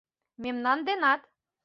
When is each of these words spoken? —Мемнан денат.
—Мемнан 0.43 0.79
денат. 0.87 1.21